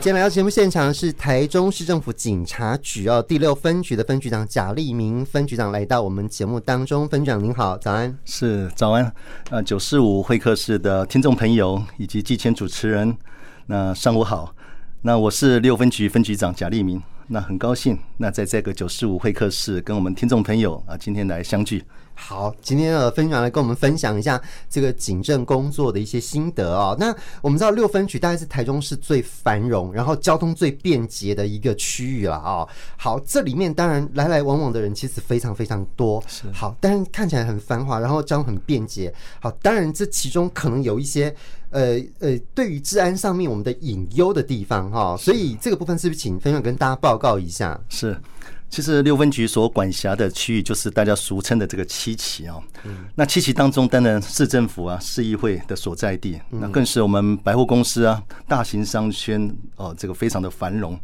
[0.00, 8.16] 今天来到节目现场是台中市政府警察局哦第六分局的分局长贾立明分局长来到我们节目当中，分局长您好，早安。
[8.24, 9.12] 是早安，
[9.50, 13.12] 呃，九四五会客室的听众朋友以及记前主持人，
[13.66, 14.54] 那上午好，
[15.02, 21.82] 那我是六分局分局长贾立明，那很高兴，那在这个九四五会客室跟我们听众朋友啊今天来相聚。
[22.20, 24.38] 好，今天的分享来跟我们分享一下
[24.68, 26.96] 这个警政工作的一些心得哦。
[26.98, 32.66] 那我们知道六分局大概是台中市最繁荣，然后交通最便捷的一个区域了啊。
[32.96, 36.22] 好，这里面当然来来往往的人其实非常非常多。
[36.26, 36.50] 是。
[36.52, 39.14] 好，但是看起来很繁华，然后交通很便捷。
[39.40, 41.34] 好，当然这其中可能有一些
[41.70, 45.16] 呃呃，对于治安上面我们的隐忧的地方哈。
[45.16, 47.80] 所以这个部分是不是请分享跟大家报告一下？
[47.88, 48.20] 是。
[48.70, 52.56] 其实六分局所管辖的区域就是大家俗称的这个七旗啊。
[53.14, 60.98] 那七旗当中，当然市政府啊、市议会的所在地，那更是我们百货公司啊、大型商圈哦，这个非常的繁荣。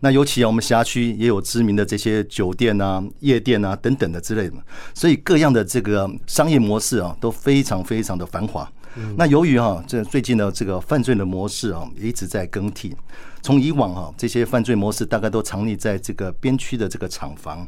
[0.00, 4.54] 那尤其啊，我们辖区也有知名的这些酒店啊、夜店啊等等的之类的，
[4.94, 8.70] 所以各样的这个商业模式啊都非常非常的繁华。
[9.16, 12.94] 那由于哈，这最近的这个犯罪的模式啊，也一直在更替。
[13.42, 17.66] 从以往啊，这些犯罪模式大概都藏匿在这个边区的这个厂房，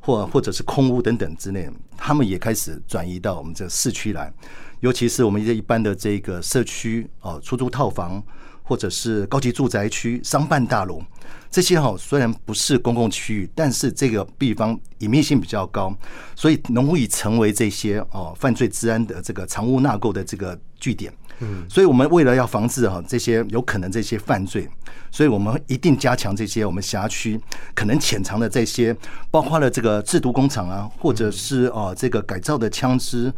[0.00, 4.32] 或或者是空屋等等之内，他们也开始转移到我们这个市区来。
[4.80, 8.22] 尤其是我们这一般的这个社区啊，出租套房，
[8.70, 11.02] 或者是高级住宅区、商办大楼，
[11.50, 15.92] 这些哈虽然不是公共区域，但是这个地方隐秘性比较高，
[16.36, 21.12] 所以容易成为这些哦犯罪治安的这个藏污纳垢的这个据点。
[21.40, 24.68] 嗯，所以我们为了要防止哈这些有可能这些犯罪，
[25.10, 27.40] 所以我们一定加强这些我们辖区
[27.74, 28.96] 可能潜藏的这些，
[29.32, 33.32] 包括了这个制毒工厂啊，或者是啊这个改造的枪支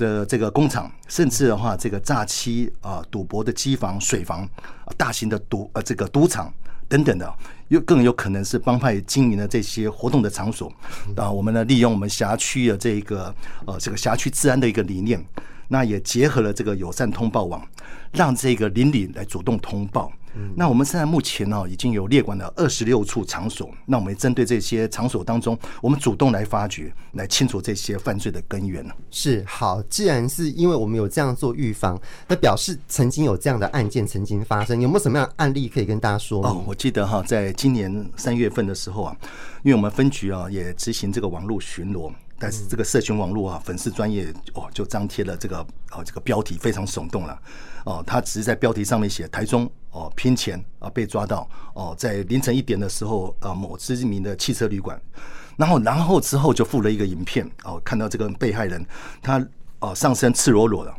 [0.00, 4.48] 的这个工厂，甚至的话这个诈欺啊赌博的机房、水房、
[4.96, 6.52] 大型的赌呃这个赌场
[6.88, 7.32] 等等的，
[7.68, 10.72] 又更有可能是帮派经营的这些活动的场所
[11.14, 11.30] 啊。
[11.30, 13.32] 我们呢利用我们辖区的这个
[13.66, 15.24] 呃这个辖区治安的一个理念。
[15.72, 17.64] 那也结合了这个友善通报网，
[18.10, 20.10] 让这个邻里来主动通报。
[20.54, 23.70] 那我们现在目前呢，已经有列管了二十六处场所。
[23.86, 28.84] 那我们针对这些场所当中，我们主动来发掘，来清除这些犯罪的根源。
[29.10, 36.46] 是好，既然是因为我们有这样做预防，那表示曾经有这样的案件曾经发生，有没有什么样的案例可以跟大家说？
[36.46, 39.16] 哦，我记得哈，在今年三月份的时候啊，
[39.62, 42.12] 因为我们分局啊也执行这个网络巡逻。
[42.40, 45.58] 但是这个社群网络啊，粉丝专业哦，就张贴了这个
[45.92, 47.38] 哦，这个标题非常耸动了
[47.84, 48.02] 哦。
[48.06, 54.98] 他只是在标题上面写台中哦骗钱啊被抓到哦，在凌晨一点的时候啊，某知名的汽车旅馆，
[55.58, 58.82] 然后然后之后就附了一个影片哦，看到这个被害人
[59.20, 59.46] 他
[59.80, 60.94] 哦上身赤裸裸的。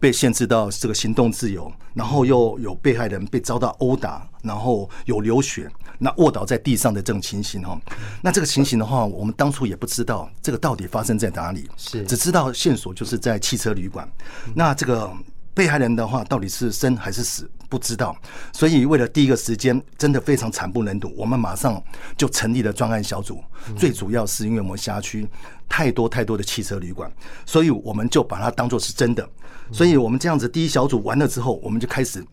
[0.00, 7.80] 被限制到这个行动自由，然后又有被害人被遭到殴打，然后有流血，那卧倒在地上的这种情形哈，
[8.22, 14.10] 那这个情形的话，我们当初也不知道这个到底发生在哪里，是只知道线索就是在汽车旅馆，
[14.54, 15.10] 那这个。
[15.56, 18.16] 被害人的话到底是生还是死不知道，
[18.52, 21.80] 所以为了第一个时间真的非常惨不忍睹，我们马上
[22.16, 23.40] 就成立了专案小组。
[23.76, 25.28] 最主要是因为我们辖区
[25.68, 27.08] 太多太多的汽车旅馆，
[27.46, 29.24] 所以我们就把它当做是真的。
[29.72, 32.24] 所以我们这样子第一小组完了之后，我们就开始。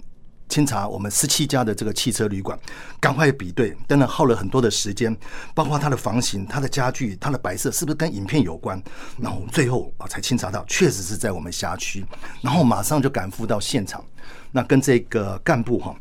[0.49, 2.59] 清查我们十七家的这个汽车旅馆，
[2.99, 5.15] 赶快比对，当然耗了很多的时间，
[5.55, 8.83] 包括它的房型、它的家具、它的白色是不是跟影片有关，
[9.17, 12.05] 然后最后啊才清查到确实是在我们辖区，
[12.41, 14.03] 然后马上就赶赴到现场，
[14.51, 15.95] 那跟这个干部哈，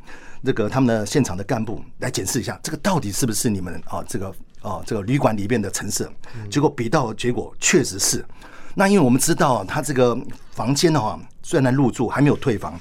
[0.45, 6.13] 这个他们的现场的干部来检视一下，这个到底是不是你们啊这个啊这个旅馆里面的陈设，
[6.51, 8.27] 结果比到结果确实是，
[8.75, 10.17] 那因为我们知道他这个
[10.53, 12.79] 房间的话，虽然入住还没有退房。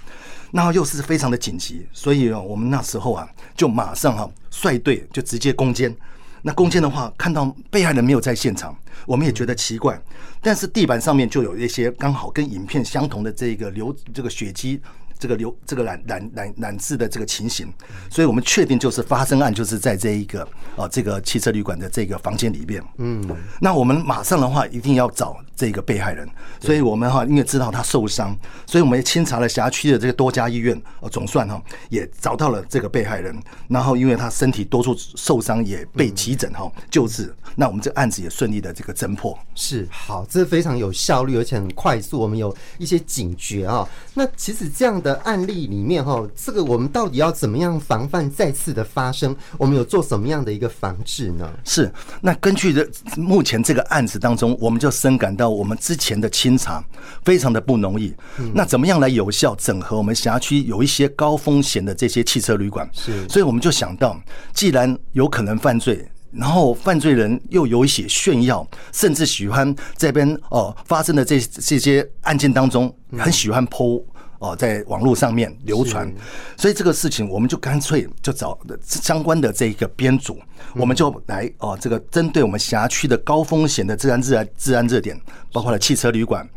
[0.52, 5.96] 那又是非常的紧急，所以我们那时候啊，就马上哈率队就直接攻坚。
[6.42, 10.02] 那攻坚的话，看到被害人没有在现场，我们也觉得奇怪。
[10.42, 14.82] 但是地板上面就有一些刚好跟影片相同的这个流这个血迹。
[15.20, 17.68] 这个流这个染染染染渍的这个情形，
[18.10, 20.48] 所以我们确定就是发生案就是在这一个
[20.78, 22.82] 啊这个汽车旅馆的这个房间里面。
[23.00, 23.22] 嗯，
[23.60, 26.26] 那我们马上的话一定要找这个被害人，
[26.62, 28.34] 所以我们哈因为知道他受伤，
[28.66, 39.38] 所以我们也清查了辖区的这个多家医院，呃总算哈也找到了这个被害人，然后因为他身体多处受伤也被急诊哈救治，那我们这个案子也顺利的这个侦破。
[39.54, 43.86] 是好，这非常有效率而且很快速，我们有一些警觉啊。
[44.14, 45.10] 那其实这样的。
[45.10, 49.36] 的案例里面哈，这个我们到底要怎么样防范再次的发生？
[49.58, 51.52] 我们有做什么样的一个防治呢？
[51.64, 51.92] 是，
[52.22, 56.84] 那根据这目前这个案子当中，我们就深感到到我们之前的清查
[57.26, 58.14] 非常的不容易。
[58.54, 62.88] 那怎么样来有效整合我们辖区有一些高风险的这些汽车旅馆？
[62.94, 64.22] 是，所以我们就想到，
[64.54, 74.04] 既然有可能犯罪，然后犯罪人又有一些炫耀，甚至喜欢这边哦发生的这这些案件当中，很喜欢 po。
[74.40, 76.12] 哦，在网络上面流传，
[76.58, 80.40] 所以这个事情我们就干脆就找相关的这一个编组，
[80.76, 85.20] 我们就来哦，这个针对我们辖区的高风险的治安、治安、治安热点，
[85.52, 86.48] 包括了汽车旅馆，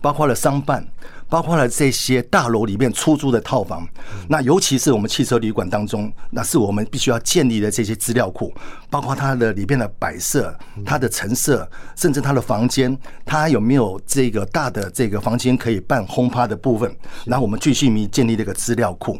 [0.00, 0.86] 包括了商办。
[1.28, 3.88] 包括了这些大楼里面出租的套房，
[4.28, 8.52] 那尤其是我们汽车旅馆当中，那是我们必须要建立的这些资料库，
[8.90, 10.54] 包括它的里面的摆设、
[10.84, 11.66] 它的陈设，
[11.96, 19.18] 甚至它的房间，它有没有这个大的这个房间可以办轰趴的部分，然后我们继续迷建立这个资料库。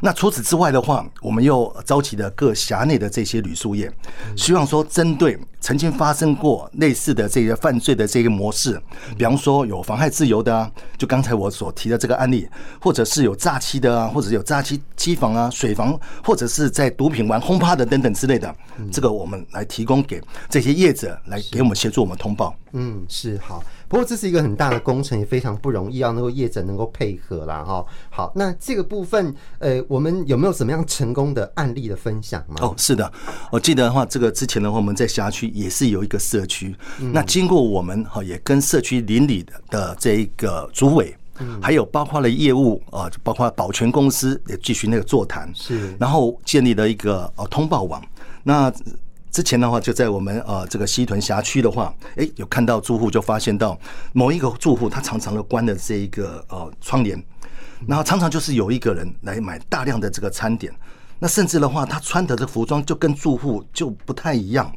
[0.00, 3.90] 那除此之外的话，我们又召集了各辖内的这些旅宿业，
[4.36, 8.78] 希望说针对曾经发生过类似的这个犯罪的这个模式，
[9.16, 11.53] 比方说有妨害自由的啊，就刚才我。
[11.54, 12.48] 所提的这个案例，
[12.80, 18.54] 或者是有诈欺的啊，或者有诈欺机房啊、水房，或者是在毒品玩轰趴的等等之类的，
[18.90, 20.20] 这个我们来提供给
[20.50, 22.54] 这些业者来给我们协助我们通报。
[22.72, 23.62] 嗯，是好。
[23.86, 27.62] 不过这是一个很大的工程，也非常不容易，要能够业者能够配合啦。
[27.62, 27.84] 哈。
[28.10, 32.56] 好，那这个部分，呃，我们有没有什么样成功的案例的分享吗？
[32.62, 33.12] 哦，是的，
[33.52, 36.74] 我记得的话，这个之前的话，我们在辖区也是有一个社区，
[37.12, 41.14] 那经过我们哈，也跟社区邻里的这一个组委。
[41.60, 48.02] 还有包括了业务啊，包括保全公司也继续那个座谈，是，然后建立了一个呃通报网。
[48.42, 48.72] 那
[49.30, 53.76] 之前的话，就在我们呃这个西屯辖区的话，哎，有看到住户就发现到
[54.12, 57.20] 某一个住户他常常的关了这一个呃窗帘，
[57.88, 60.72] 然后常常就是有一个人来买大量的这个餐点，
[61.18, 64.72] 那甚至的话，他穿的这服装就跟住户就不太一样。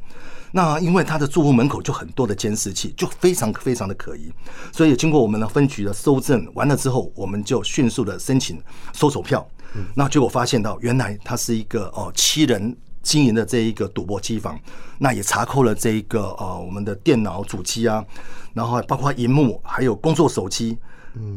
[0.52, 4.32] 那因为他的住户门口就很多的监视器，就非常非常的可疑，
[4.72, 8.62] 所以经过我们的分局的搜证完了之后，我们就迅速的申请
[8.94, 9.48] 搜索票。
[9.94, 14.60] 那结果发现到，原来他是一个哦七人经营的这一个赌博机房，
[14.98, 18.04] 那也查扣了这一个呃我们的电脑主机啊，
[18.54, 20.78] 然后包括荧幕还有工作手机，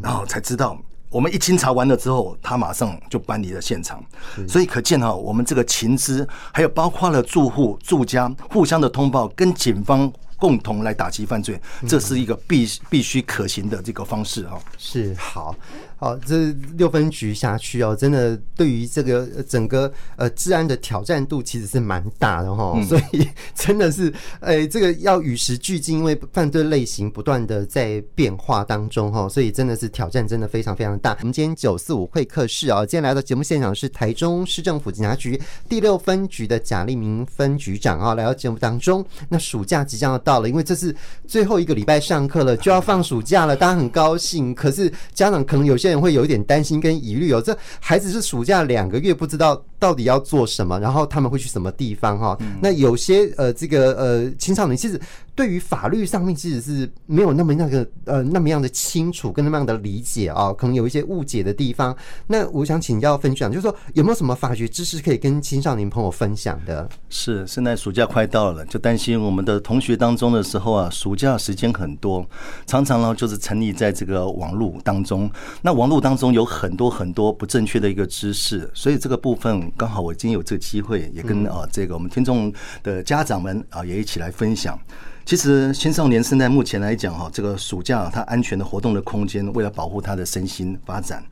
[0.03, 0.81] 然后才知道。
[1.11, 4.03] 我们一清查完了之后，他马上就搬离了现场，
[4.49, 14.59] 所以可见哈，我们这个情资还有包括了住户、住家互相的通报，跟警方共同来打击犯罪，这是一个必必须可行的这个方式哈。
[14.79, 15.55] 是好。
[16.01, 24.11] 好，这六分局辖区哦，真的对于这个整个呃治安的挑战度其实是蛮大的哈，所以 真的是
[24.41, 31.15] 诶，这个要与时俱进，因为犯罪类型不断的在变化当中哈，所以真的是挑战真的非常非常大。
[31.21, 35.39] 我们今天九四五会客室啊，今天来到节目现场是台中市政府警察局
[35.69, 39.05] 第六分局的贾立明分局长啊，来到节目当中。
[39.29, 44.55] 那暑假即将要到了，因为这是最后一个礼拜上课了，就要放暑假了，大家很高兴。
[44.55, 45.90] 可是家长可能有些。
[45.99, 52.39] 会有一点担心跟疑虑哦，这孩子是暑假两个月，不知道到底要做什么，然后他们会去什么地方哈？
[52.63, 55.01] 那有些呃，这个呃青少年其实。
[55.33, 61.97] 对于法律上面其实是没有那么那个呃那么样的清楚跟那么样的理解啊，可能有一些误解的地方。
[62.27, 66.87] 那我想请教分享，就是说有没有什么法学知识可以跟青少年朋友分享的？
[67.09, 72.27] 是，现在暑假快到了，就担心我们的同学当中的时候啊，暑假时间很多，
[72.67, 75.31] 常常呢就是沉溺在这个网络当中。
[75.63, 82.53] 那网络当中有很多很多不正确的一个知识，所以这个部分刚好我今天有这个机会，也跟啊这个我们听众
[82.83, 84.79] 的家长们啊也一起来分享。
[85.25, 91.23] 其实青少年现在目前来讲哈，这个暑假他安全的活动的空间，为了保护他的身心发展，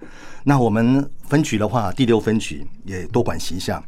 [0.45, 3.83] 那我们分局的话，第六分局也多管齐下。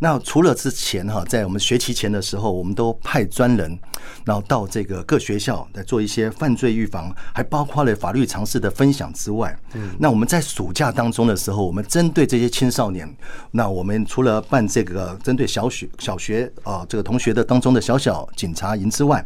[0.00, 3.78] 那除了之前哈，在我们学期前的时候，我们都派专人，
[4.24, 13.08] 然后到这个各学校来做一些犯罪预防，还包括了法律常识的分享之外，嗯那我们在暑假当中的时候，我们针对这些青少年，
[13.52, 19.24] 那我们除了办这个针对小学小学啊这个同学的当中的小小警察营之外，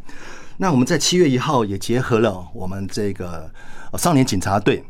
[0.59, 3.51] 那我们在七月一号也结合了我们这个
[3.97, 4.85] 少年警察队。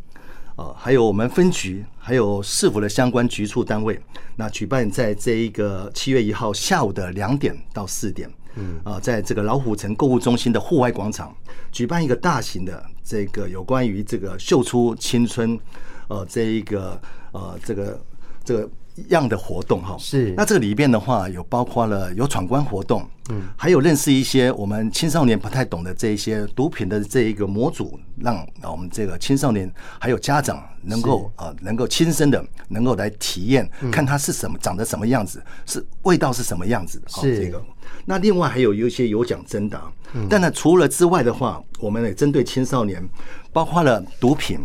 [0.57, 4.01] 呃，还有我们分局，还有市府的相关局处单位，
[4.35, 11.37] 那举办在这一个七月一号下午的两点到四点，嗯，啊，在这个老虎城购物中心的户外广场，
[11.71, 15.61] 举办一个大型的这个有关于这个秀出青春，
[16.09, 16.99] 呃，这一个
[17.33, 18.01] 呃，这个
[18.43, 18.71] 这个
[19.09, 20.33] 样的活动哈，是。
[20.37, 37.09] 那这个里边的话，有包括了有闯关活动，嗯，还有认识一些我们青少年不太懂的这一些毒品的这一个模组，让我们这个青少年还有家长能够啊，能够亲身的能够来体验，看它是什么，长得什么样子，是味道是什么样子的。
[37.09, 37.63] 是这个。
[38.05, 39.91] 那另外还有一些有奖征答，
[40.29, 43.07] 但呢，除了之外的话，我们也针对青少年，
[43.53, 44.59] 包括了毒品，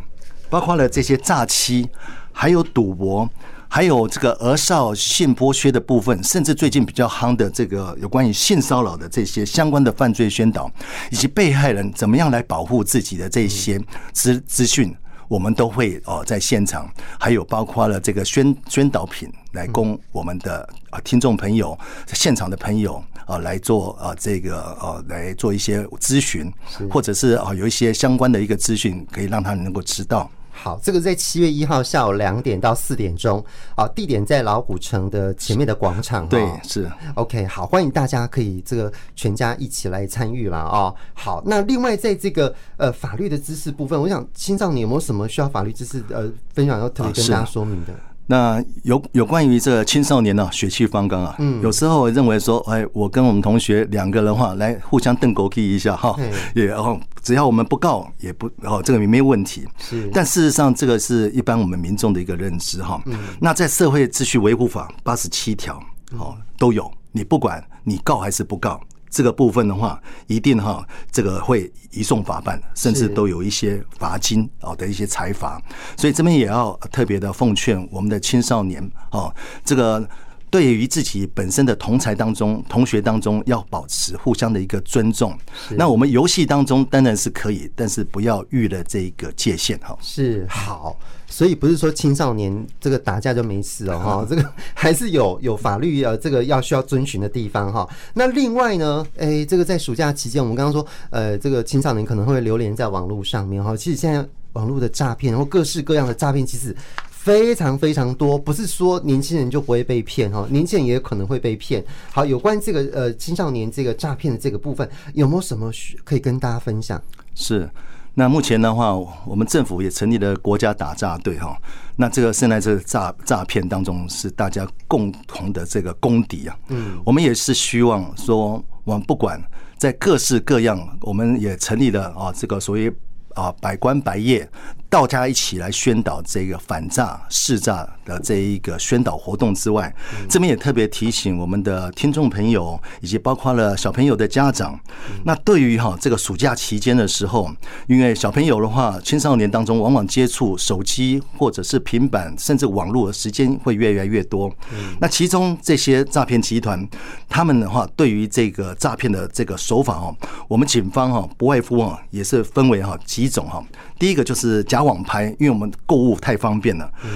[0.49, 1.89] 包括了这些诈欺，
[2.31, 3.29] 还有赌博。
[3.73, 10.71] 还有这个儿少性剥削的部分，甚至最近比较夯的这个有关于性骚扰的这些相关的犯罪宣导，
[11.09, 14.95] 以及被害人怎么样来保护自己的这些资资讯，
[15.27, 16.87] 我们都会哦在现场，
[17.19, 21.75] 还有包括了这个宣宣导品来供我们的啊听众朋友、
[22.13, 26.53] 现场的朋友啊来做啊这个呃来做一些咨询，
[26.91, 30.29] 或者是啊有一些相关的一个资讯，可以让他能够知道。
[30.55, 33.43] 好，这个在七月一号下午两点到四点钟，
[33.75, 36.27] 啊，地点在老古城的前面的广场。
[36.29, 37.45] 对，是 OK。
[37.47, 40.95] 好，欢迎大家可以这个全家一起来参与啦哦。
[41.13, 47.93] 好，那另外在这个呃法律的知识部分，我想青少年有没有什么需要法律知识呃分享要特别跟大家说明的？
[48.27, 56.15] 那有有关于这个青少年呢，血气方刚啊，嗯，有时候认为说，哎，我跟我们同学两个人话来互相瞪狗屁一下哈，
[56.55, 59.67] 也然后只要我们不告也不，然后这个也没有问题。
[59.77, 63.01] 是，但事实上这个是一般我们民众的一个认知哈。
[63.07, 65.77] 嗯，那在社会秩序维护法八十七条，
[66.17, 68.79] 哦，都有，你不管你告还是不告。
[69.13, 75.61] 这个部分的话，一定哈，这个会移送法办，甚至都有一些罚金啊的一些财罚，
[75.95, 79.31] 所以这边也要特别的奉劝我们的青少年啊，
[79.63, 80.09] 这个。
[80.53, 85.35] 对于自己本身的同才当中、同学当中，要保持互相的一个尊重。
[85.71, 89.97] 那我们游戏当中当然是可以，但是不要逾了这一个界限哈。
[89.99, 90.95] 是好，
[91.33, 97.89] 所以不是说青少年这个打架就没事哦 哈，这个还是有有法律呃这个要需要遵循的地方哈。
[98.13, 103.75] 那另外呢，哎，这个在暑假期间，我们刚刚说呃，这个青少年可能会流连在网络上面哈。
[103.75, 106.75] 其实现在网络的诈骗，然后各式各样的诈骗，其实。
[107.09, 111.81] 非常非常多，不是说年轻人就不会被骗哈，年轻人也有可能会被骗。
[112.11, 115.71] 好，有关这个呃青少年这个诈骗的这个部分，有没有什么
[116.03, 117.01] 可以跟大家分享？
[117.33, 117.69] 是，
[118.15, 118.93] 那目前的话，
[119.25, 121.57] 我们政府也成立了国家打诈队哈。
[121.95, 126.55] 那这个现在这个诈诈骗当中是大家共同的这个公敌啊。
[126.67, 129.41] 嗯，我们也是希望说，我们不管
[129.77, 132.93] 在各式各样，我们也成立了啊这个所谓
[133.33, 134.47] 啊百官百业。
[134.93, 139.91] 大家一起来宣导这个反诈、识诈的这一个宣导活动之外，
[140.29, 144.79] 这边也特别提醒我们的听众朋友，以及包括了小朋友的家长。
[145.23, 147.51] 那对于哈这个暑假期间的时候，
[147.87, 154.55] 因为小朋友的话，青少年当中往往接触手机或者是平板，甚至网络的时间会越来越多。
[154.99, 156.87] 那其中这些诈骗集团，
[157.27, 160.15] 他们的话对于这个诈骗的这个手法哦，
[160.47, 163.65] 我们警方哈不外乎啊也是分为哈几种哈。
[163.97, 166.91] 第一个就是假网拍，因为我们购物太方便了。
[167.03, 167.09] 嗯，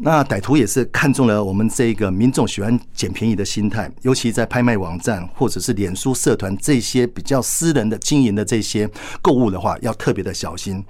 [0.00, 8.88] 那歹徒也是看中了我们这个民众喜欢捡便宜的心态，尤其在拍卖网站或者是脸书社团这些比较私人的经营的这些
[9.22, 10.84] 购物的话，要特别的小心。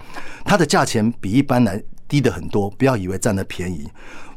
[0.44, 3.88] 它的价钱比一般来低的很多，不要以为占了便宜。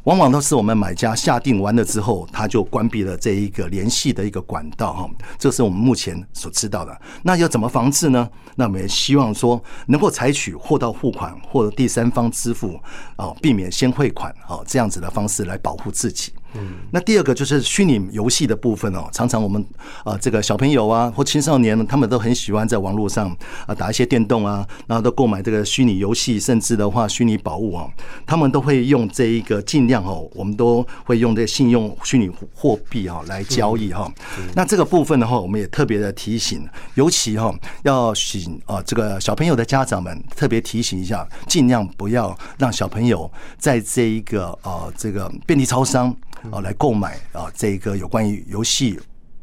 [0.04, 7.00] 往往都是我们买家下定完了之后，他就关闭了这一个联系的一个管道哈，这是我们目前所知道的。
[7.22, 8.28] 那要怎么防治呢？
[8.56, 12.78] 那我们也希望说能够采取货到付款或者第三方支付
[13.16, 16.32] 哦，避免先汇款哦这样子的方式来保护自己。
[16.54, 19.62] 嗯，那第二个就是虚拟游戏的部分哦，常常我们
[20.02, 23.30] 啊这个小朋友啊或青少年，他们都很喜欢在网络上
[23.66, 27.86] 啊打一些电动啊，然后都购买这个虚拟游戏，甚至的话虚拟宝物啊，
[28.26, 34.08] 他们都会用这一个尽量哦，我们都会用这个信用虚拟货币哈来交易哈。
[34.54, 36.64] 那这个部分的话，我们也特别的提醒，
[36.94, 37.52] 尤其哈
[37.82, 43.28] 要请啊这个小朋友的家长们特别提醒一下，尽量不要让小朋友
[43.58, 46.14] 在这一个啊这个便利超商。
[46.52, 48.96] 啊，来购买啊，这个有关于游戏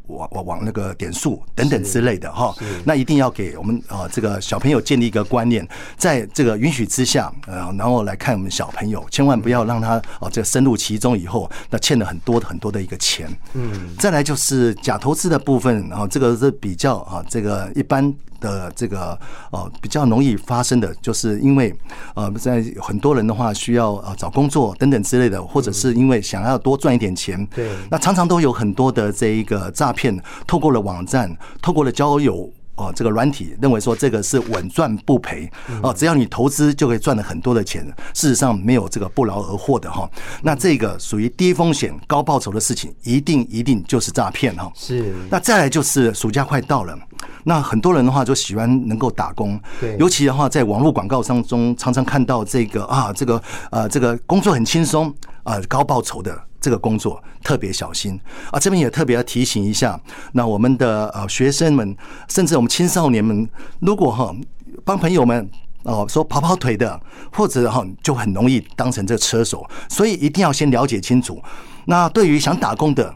[0.08, 13.30] 网网网那个点数等等之类的哈，那一定要给我们啊这个小朋友建立一个观念，在这个允许之下，呃，然后来看我们小朋友，千万不要让他哦这个深入其中以后，那欠了很多很多的一个钱。
[13.54, 18.14] 嗯，再来就是假投资的部分，然后这个是比较啊这个一般。
[18.42, 19.18] 的这个
[19.50, 21.74] 呃比较容易发生的，就是因为
[22.16, 35.50] 呃在很多人的话需要呃找工作等等之类的，或者是因为想要多赚一点钱，对，那常常都有很多的这一个诈骗，透过了网站，透过了交友哦，这个软体认为说这个是稳赚不赔
[35.82, 37.86] 哦，只要你投资就可以赚了很多的钱。
[38.14, 40.10] 事实上没有这个不劳而获的哈。
[40.44, 44.70] 那这个属于低风险高报酬的事情，一定一定就是诈骗哈。
[44.76, 45.16] 是。
[45.30, 47.00] 那再来就是暑假快到了，
[47.46, 56.38] 那很多人的话就喜欢能够打工，对，尤其的话在网络广告当中常常看到这个啊，这个呃这个工作很轻松啊，高报酬的。
[56.66, 58.20] 这个工作特别小心
[58.50, 58.60] 啊！
[58.60, 61.96] 这边也特别要提醒一下，那我们的呃学生们，
[62.28, 63.48] 甚至我们青少年们，
[63.82, 64.36] 如果哈
[64.84, 65.48] 帮朋友们
[65.84, 67.00] 哦说跑跑腿的，
[67.32, 71.40] 或者哈就很容易当成这个车手，所以一定要先了解清楚。
[71.86, 73.14] 那对于想打工的，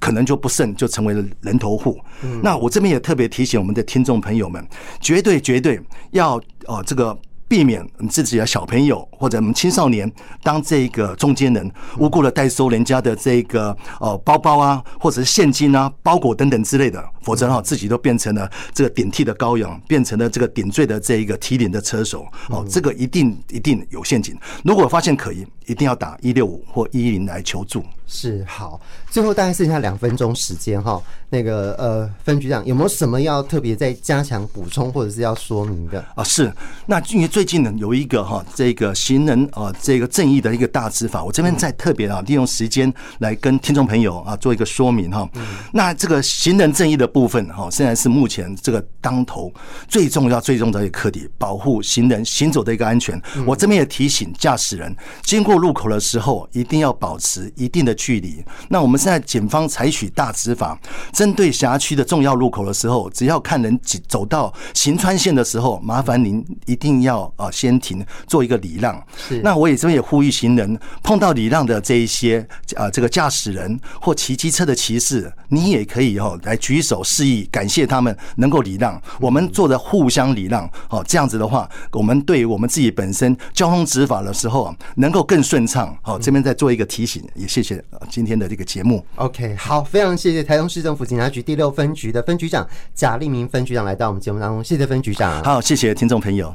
[0.00, 2.00] 可能就不慎就成为了人头户。
[2.42, 4.66] 那我这边也特别提醒我们的听众朋友们，
[5.02, 5.78] 绝对绝对
[6.12, 7.14] 要哦这个。
[7.48, 10.10] 避免你自己的小朋友或者我们青少年
[10.42, 24.36] 当这个中间人，无故的代收人家的这个呃包包啊，或者是现金啊、包裹等等之类的，否则哈自己都变成了这个顶替的羔羊，变成了这个顶罪的这一个提领的车手哦，这个一定一定有陷阱。
[24.64, 27.82] 如果发现可疑，一定要打一六五或一一零来求助。
[28.08, 36.22] 是好，最后大概剩下两分钟时间哈，那个呃分局长有没有什么要特别再加强补充或者是要说明的啊？
[36.22, 36.52] 是，
[36.86, 45.28] 那因为最近呢有一个哈这个行人啊这个正义的一个大执法，我这边再特别啊利用时间来跟听众朋友啊做一个说明哈。
[45.70, 49.52] 那这个行人正义的部分哈，现在是目前这个当头
[49.86, 53.20] 最重要最重要的一个课题，保护行人行走的一个安全。
[53.44, 57.94] 我这边也提醒驾驶人，经过路口的时候一定要保持一定的。
[57.96, 58.42] 距离。
[58.70, 60.80] 那我们现在警方采取大执法，
[61.12, 63.78] 针对辖区的重要路口的时候，只要看人
[64.08, 69.02] 走到行穿线的时候，麻烦您一定要啊先停，做一个礼让。
[69.16, 69.40] 是。
[69.42, 79.00] 那我也这边也呼吁行人，碰到礼让的这一些啊这个驾驶人或骑机车的骑士，你也可以哦来举手示意，感谢他们能够礼让。
[79.20, 85.96] 我们做的互相礼让，哦这样子的话，我们对于我们自己本身交通执法的时候啊，能够更顺畅。
[86.02, 87.82] 好，这边再做一个提醒，也谢谢。
[88.08, 96.54] 今天的这个节目，OK，好，非常谢谢台中市政府警察局第六分局的分局长贾立明分局长来到我们节目当中，谢谢分局长，好，谢谢听众朋友。